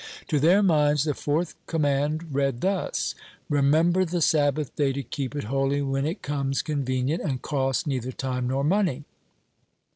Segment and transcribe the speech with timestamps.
[0.29, 3.13] To their minds the fourth command read thus:
[3.49, 8.11] "Remember the Sabbath day to keep it holy when it comes convenient, and costs neither
[8.11, 9.03] time nor money."